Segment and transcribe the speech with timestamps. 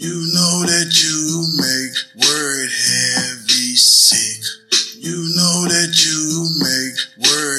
[0.00, 1.92] You know that you make
[2.24, 4.40] word heavy sick.
[4.96, 7.49] You know that you make word.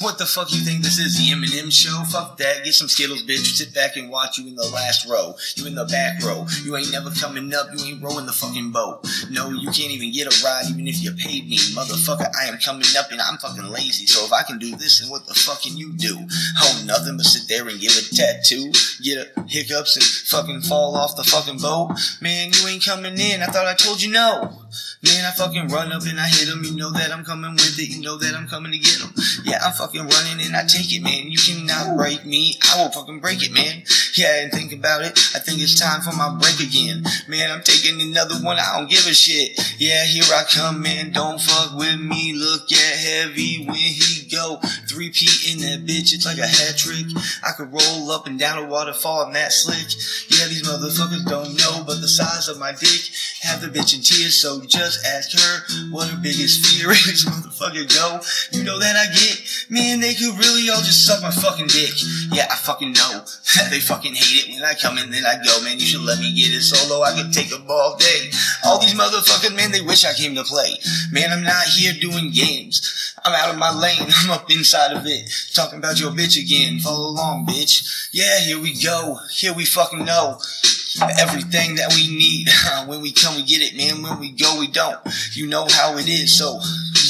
[0.00, 1.18] What the fuck you think this is?
[1.18, 2.04] The Eminem show?
[2.04, 2.62] Fuck that.
[2.62, 3.56] Get some Skittles, bitch.
[3.56, 5.34] Sit back and watch you in the last row.
[5.56, 6.46] You in the back row.
[6.62, 7.66] You ain't never coming up.
[7.74, 9.04] You ain't rowing the fucking boat.
[9.30, 11.56] No, you can't even get a ride even if you paid me.
[11.74, 14.06] Motherfucker, I am coming up and I'm fucking lazy.
[14.06, 16.16] So if I can do this, then what the fuck can you do?
[16.60, 18.70] Oh, nothing but sit there and give a tattoo.
[19.02, 21.98] Get a hiccups and fucking fall off the fucking boat.
[22.20, 23.42] Man, you ain't coming in.
[23.42, 24.62] I thought I told you no.
[25.02, 26.64] Man, I fucking run up and I hit him.
[26.64, 27.88] You know that I'm coming with it.
[27.88, 29.12] You know that I'm coming to get him.
[29.44, 31.30] Yeah, I'm fucking running and I take it, man.
[31.30, 32.54] You cannot break me.
[32.72, 33.82] I will fucking break it, man.
[34.16, 35.18] Yeah, and think about it.
[35.34, 37.04] I think it's time for my break again.
[37.28, 38.58] Man, I'm taking another one.
[38.58, 39.58] I don't give a shit.
[39.78, 41.12] Yeah, here I come, man.
[41.12, 42.32] Don't fuck with me.
[42.34, 44.60] Look at heavy when he go.
[44.98, 46.10] P in that bitch.
[46.10, 47.06] It's like a hat trick.
[47.46, 49.22] I could roll up and down a waterfall.
[49.22, 49.86] I'm that slick.
[50.26, 53.06] Yeah, these motherfuckers don't know, but the size of my dick
[53.42, 54.34] have the bitch in tears.
[54.34, 57.86] So just ask her what her biggest fear is, motherfucker.
[57.94, 58.18] Go.
[58.50, 59.38] You know that I get.
[59.70, 61.94] Man, they could really all just suck my fucking dick.
[62.32, 63.22] Yeah, I fucking know.
[63.70, 65.62] they fucking hate it when I come in, then I go.
[65.62, 67.02] Man, you should let me get it solo.
[67.02, 68.30] I could take a ball day.
[68.64, 70.74] All these motherfuckers, man, they wish I came to play.
[71.12, 73.14] Man, I'm not here doing games.
[73.24, 74.08] I'm out of my lane.
[74.08, 75.30] I'm up inside of it.
[75.54, 76.78] Talking about your bitch again.
[76.78, 78.08] Follow along, bitch.
[78.12, 79.18] Yeah, here we go.
[79.30, 80.38] Here we fucking know
[81.18, 82.48] everything that we need.
[82.68, 84.02] Uh, when we come, we get it, man.
[84.02, 84.98] When we go, we don't.
[85.32, 86.36] You know how it is.
[86.36, 86.60] So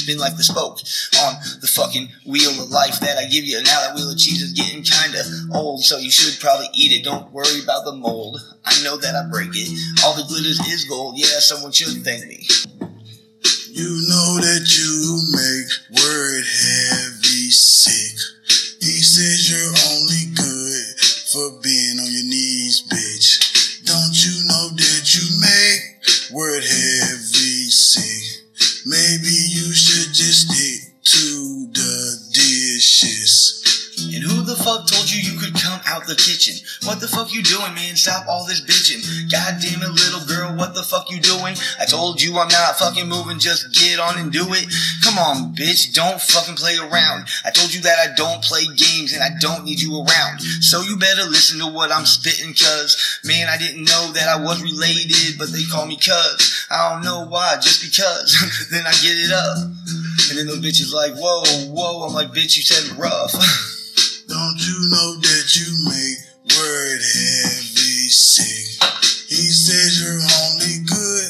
[0.09, 0.79] spin like the spoke
[1.21, 3.61] on the fucking wheel of life that I give you.
[3.63, 7.03] Now that wheel of cheese is getting kinda old, so you should probably eat it.
[7.03, 8.39] Don't worry about the mold.
[8.63, 9.69] I know that I break it.
[10.05, 11.17] All the glitters is gold.
[11.17, 12.47] Yeah, someone should thank me.
[13.71, 16.78] You know that you make word sick.
[19.19, 20.95] Says you're only good
[21.27, 23.83] for being on your knees, bitch.
[23.83, 28.45] Don't you know that you make word heavy sick?
[28.85, 33.58] Maybe you should just stick to the dishes.
[35.11, 36.55] You you could come out the kitchen?
[36.83, 37.95] What the fuck you doing, man?
[37.95, 39.01] Stop all this bitching.
[39.31, 41.55] God damn it, little girl, what the fuck you doing?
[41.79, 44.65] I told you I'm not fucking moving, just get on and do it.
[45.03, 47.27] Come on, bitch, don't fucking play around.
[47.45, 50.41] I told you that I don't play games and I don't need you around.
[50.61, 54.41] So you better listen to what I'm spitting, cuz, man, I didn't know that I
[54.41, 56.67] was related, but they call me cuz.
[56.69, 58.67] I don't know why, just because.
[58.71, 59.57] then I get it up.
[60.29, 62.07] And then those bitches like, whoa, whoa.
[62.07, 63.33] I'm like, bitch, you said rough.
[64.39, 66.19] Don't you know that you make
[66.55, 68.79] word heavy sick?
[69.27, 71.27] He says you're only good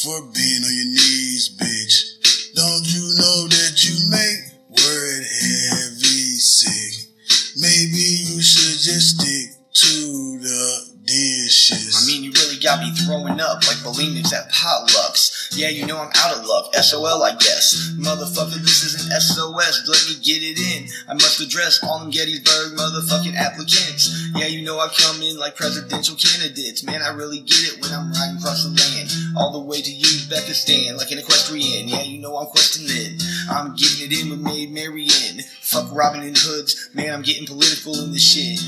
[0.00, 2.56] for being on your knees, bitch.
[2.56, 7.12] Don't you know that you make word heavy sick?
[7.60, 9.52] Maybe you should just stick
[9.84, 11.92] to the dishes.
[11.92, 15.35] I mean, you really got me throwing up like bulimics at potlucks.
[15.52, 16.74] Yeah, you know I'm out of luck.
[16.74, 17.92] SOL, I guess.
[17.98, 19.88] Motherfucker, this isn't SOS.
[19.88, 20.88] Let me get it in.
[21.08, 24.30] I must address all them Gettysburg motherfucking applicants.
[24.34, 26.82] Yeah, you know I come in like presidential candidates.
[26.84, 29.10] Man, I really get it when I'm riding across the land.
[29.36, 31.88] All the way to Uzbekistan, like an equestrian.
[31.88, 33.18] Yeah, you know I'm questioning.
[33.50, 35.40] I'm getting it in with Maid Marian.
[35.60, 36.90] Fuck Robin and Hoods.
[36.94, 38.60] Man, I'm getting political in this shit.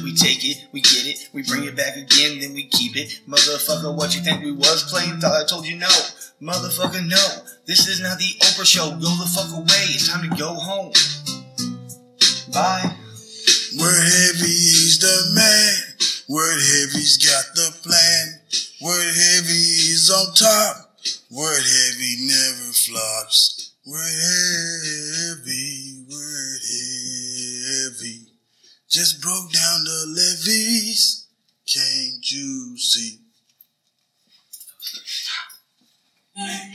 [0.04, 3.20] we take it, we get it, we bring it back again, then we keep it.
[3.28, 5.20] Motherfucker, what you think we was playing?
[5.20, 5.88] Thought I told you no.
[6.40, 7.26] Motherfucker, no.
[7.66, 8.90] This is not the Oprah show.
[8.90, 9.94] Go the fuck away.
[9.94, 10.92] It's time to go home.
[12.52, 12.94] Bye.
[13.78, 15.74] Word heavy, Heavy's the man.
[16.28, 18.40] Word Heavy's got the plan.
[18.80, 20.98] Word Heavy's on top.
[21.30, 23.72] Word Heavy never flops.
[23.86, 28.26] Word Heavy, Word Heavy.
[28.88, 31.26] Just broke down the levees.
[31.66, 33.25] Can't you see?
[36.36, 36.58] Yeah.